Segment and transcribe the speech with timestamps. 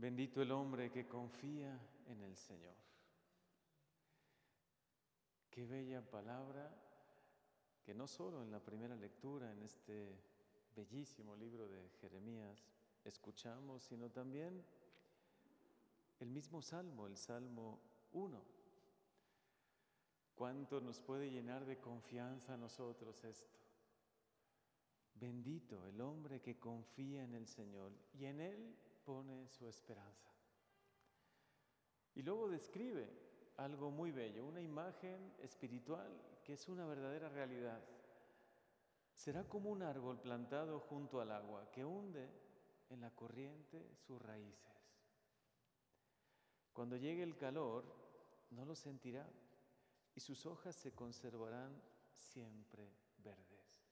[0.00, 2.74] Bendito el hombre que confía en el Señor.
[5.50, 6.74] Qué bella palabra
[7.84, 10.18] que no solo en la primera lectura, en este
[10.74, 12.66] bellísimo libro de Jeremías,
[13.04, 14.64] escuchamos, sino también
[16.18, 17.78] el mismo salmo, el Salmo
[18.12, 18.42] 1.
[20.34, 23.58] ¿Cuánto nos puede llenar de confianza a nosotros esto?
[25.16, 28.76] Bendito el hombre que confía en el Señor y en Él
[29.10, 30.32] pone su esperanza.
[32.14, 33.10] Y luego describe
[33.56, 36.08] algo muy bello, una imagen espiritual
[36.44, 37.82] que es una verdadera realidad.
[39.12, 42.30] Será como un árbol plantado junto al agua que hunde
[42.88, 44.94] en la corriente sus raíces.
[46.72, 47.92] Cuando llegue el calor,
[48.50, 49.28] no lo sentirá
[50.14, 51.82] y sus hojas se conservarán
[52.14, 53.82] siempre verdes.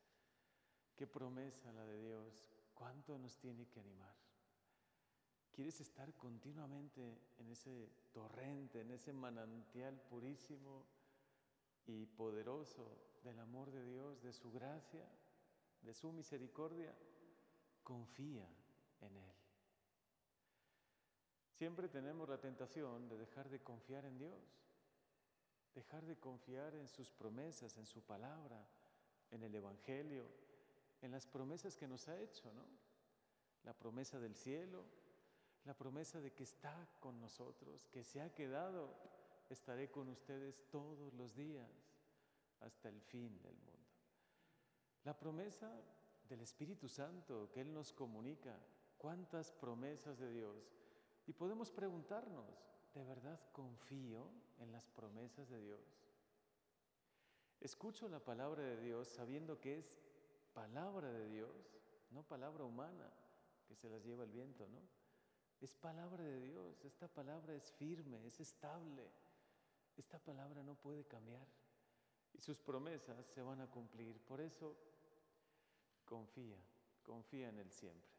[0.94, 4.27] Qué promesa la de Dios, cuánto nos tiene que animar.
[5.58, 10.86] ¿Quieres estar continuamente en ese torrente, en ese manantial purísimo
[11.84, 12.86] y poderoso
[13.24, 15.04] del amor de Dios, de su gracia,
[15.82, 16.94] de su misericordia?
[17.82, 18.48] Confía
[19.00, 19.32] en Él.
[21.50, 24.62] Siempre tenemos la tentación de dejar de confiar en Dios,
[25.74, 28.64] dejar de confiar en sus promesas, en su palabra,
[29.32, 30.30] en el Evangelio,
[31.02, 32.64] en las promesas que nos ha hecho, ¿no?
[33.64, 34.84] La promesa del cielo,
[35.68, 38.88] la promesa de que está con nosotros, que se ha quedado,
[39.50, 41.68] estaré con ustedes todos los días
[42.60, 43.86] hasta el fin del mundo.
[45.04, 45.70] La promesa
[46.26, 48.58] del Espíritu Santo que Él nos comunica,
[48.96, 50.74] cuántas promesas de Dios.
[51.26, 54.30] Y podemos preguntarnos, ¿de verdad confío
[54.60, 56.00] en las promesas de Dios?
[57.60, 60.00] Escucho la palabra de Dios sabiendo que es
[60.54, 61.52] palabra de Dios,
[62.10, 63.12] no palabra humana
[63.66, 65.07] que se las lleva el viento, ¿no?
[65.60, 69.10] Es palabra de Dios, esta palabra es firme, es estable,
[69.96, 71.46] esta palabra no puede cambiar
[72.32, 74.20] y sus promesas se van a cumplir.
[74.20, 74.76] Por eso,
[76.04, 76.58] confía,
[77.02, 78.18] confía en Él siempre.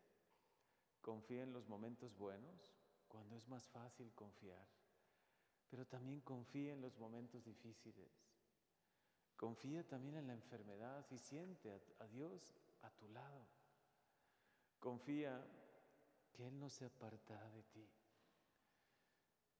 [1.01, 2.73] Confía en los momentos buenos,
[3.07, 4.67] cuando es más fácil confiar,
[5.69, 8.11] pero también confía en los momentos difíciles.
[9.37, 13.47] Confía también en la enfermedad y siente a, Dios a tu lado.
[14.79, 15.41] Confía
[16.39, 17.85] que Él no se apartará de ti.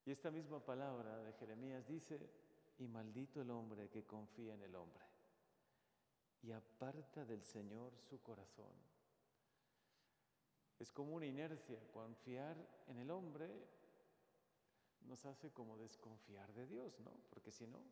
[0.06, 2.18] Y esta misma palabra de Jeremías dice,
[2.78, 5.04] y maldito el hombre que confía en el hombre
[6.42, 8.72] y aparta del Señor su corazón.
[10.80, 12.56] Es como una inercia, confiar
[12.88, 13.52] en el hombre
[15.02, 17.12] nos hace como desconfiar de Dios, ¿no?
[17.30, 17.84] Porque si no,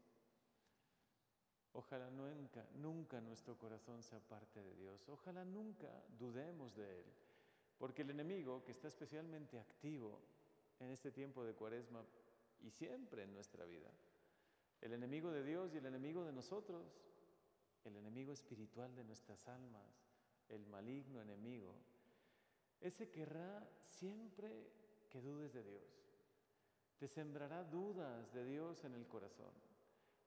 [1.73, 7.26] ojalá nunca, nunca nuestro corazón se aparte de Dios, ojalá nunca dudemos de Él.
[7.77, 10.19] Porque el enemigo, que está especialmente activo
[10.79, 12.03] en este tiempo de cuaresma
[12.61, 13.91] y siempre en nuestra vida,
[14.81, 16.85] el enemigo de Dios y el enemigo de nosotros,
[17.83, 19.85] el enemigo espiritual de nuestras almas,
[20.49, 21.73] el maligno enemigo,
[22.81, 24.71] ese querrá siempre
[25.09, 25.83] que dudes de Dios.
[26.99, 29.51] Te sembrará dudas de Dios en el corazón.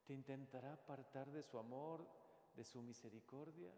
[0.06, 2.06] Te intentará apartar de su amor,
[2.56, 3.72] de su misericordia.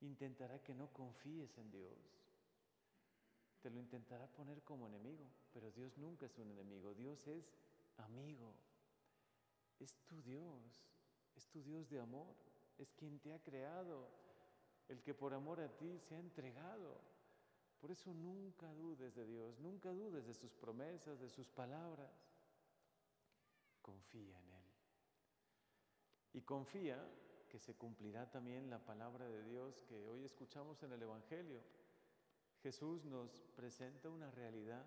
[0.00, 2.27] Intentará que no confíes en Dios.
[3.60, 7.52] Te lo intentará poner como enemigo, pero Dios nunca es un enemigo, Dios es
[7.96, 8.54] amigo.
[9.80, 10.62] Es tu Dios,
[11.36, 12.34] es tu Dios de amor,
[12.78, 14.08] es quien te ha creado,
[14.88, 17.00] el que por amor a ti se ha entregado.
[17.80, 22.10] Por eso nunca dudes de Dios, nunca dudes de sus promesas, de sus palabras.
[23.82, 24.64] Confía en Él.
[26.32, 26.98] Y confía
[27.48, 31.62] que se cumplirá también la palabra de Dios que hoy escuchamos en el Evangelio
[32.62, 34.84] Jesús nos presenta una realidad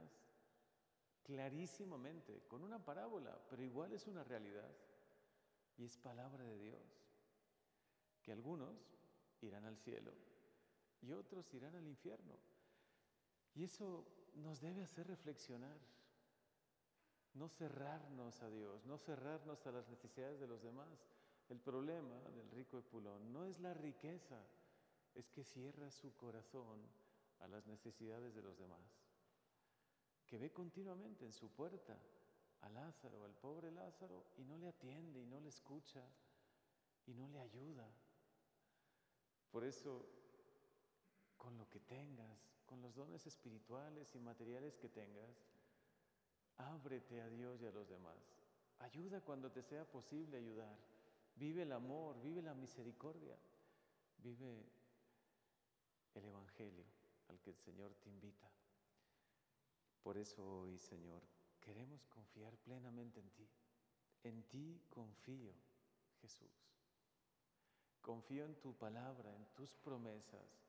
[1.23, 4.69] clarísimamente, con una parábola, pero igual es una realidad.
[5.77, 7.07] Y es palabra de Dios,
[8.21, 8.75] que algunos
[9.41, 10.13] irán al cielo
[11.01, 12.37] y otros irán al infierno.
[13.55, 14.05] Y eso
[14.35, 15.77] nos debe hacer reflexionar,
[17.33, 21.07] no cerrarnos a Dios, no cerrarnos a las necesidades de los demás.
[21.49, 24.41] El problema del rico Epulón no es la riqueza,
[25.15, 26.79] es que cierra su corazón
[27.41, 28.79] a las necesidades de los demás,
[30.25, 31.97] que ve continuamente en su puerta
[32.61, 36.03] a Lázaro, al pobre Lázaro, y no le atiende y no le escucha
[37.07, 37.87] y no le ayuda.
[39.49, 40.07] Por eso,
[41.37, 45.35] con lo que tengas, con los dones espirituales y materiales que tengas,
[46.57, 48.17] ábrete a Dios y a los demás.
[48.79, 50.77] Ayuda cuando te sea posible ayudar.
[51.35, 53.37] Vive el amor, vive la misericordia,
[54.17, 54.65] vive
[56.13, 57.00] el Evangelio
[57.31, 58.51] al que el Señor te invita.
[60.03, 61.23] Por eso hoy, Señor,
[61.59, 63.49] queremos confiar plenamente en ti.
[64.23, 65.53] En ti confío,
[66.21, 66.51] Jesús.
[68.01, 70.61] Confío en tu palabra, en tus promesas.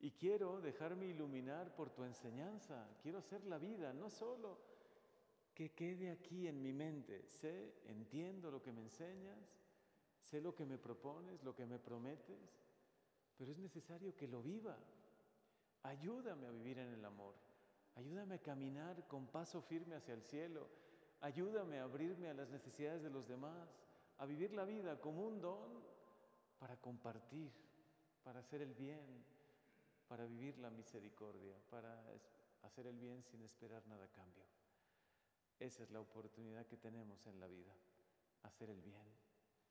[0.00, 2.88] Y quiero dejarme iluminar por tu enseñanza.
[3.00, 4.58] Quiero hacer la vida, no solo
[5.54, 7.24] que quede aquí en mi mente.
[7.28, 9.38] Sé, entiendo lo que me enseñas,
[10.18, 12.58] sé lo que me propones, lo que me prometes,
[13.36, 14.76] pero es necesario que lo viva.
[15.82, 17.34] Ayúdame a vivir en el amor.
[17.96, 20.68] Ayúdame a caminar con paso firme hacia el cielo.
[21.20, 23.68] Ayúdame a abrirme a las necesidades de los demás,
[24.18, 25.82] a vivir la vida como un don
[26.58, 27.52] para compartir,
[28.22, 29.24] para hacer el bien,
[30.08, 32.02] para vivir la misericordia, para
[32.62, 34.44] hacer el bien sin esperar nada a cambio.
[35.58, 37.72] Esa es la oportunidad que tenemos en la vida,
[38.42, 39.06] hacer el bien,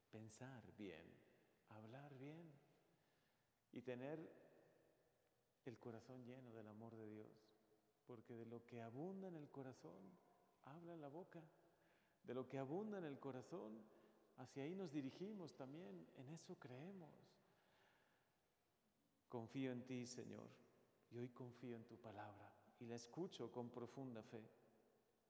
[0.09, 1.05] pensar bien,
[1.69, 2.51] hablar bien
[3.71, 4.50] y tener
[5.69, 7.51] el corazón lleno del amor de Dios
[8.11, 10.01] porque de lo que abunda en el corazón,
[10.63, 11.41] habla la boca.
[12.23, 13.79] De lo que abunda en el corazón,
[14.37, 17.09] hacia ahí nos dirigimos también, en eso creemos.
[19.29, 20.49] Confío en ti, Señor,
[21.09, 24.43] y hoy confío en tu palabra y la escucho con profunda fe.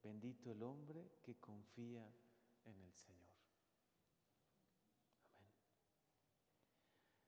[0.04, 2.04] Bendito el hombre que confía
[2.66, 3.31] en el Señor.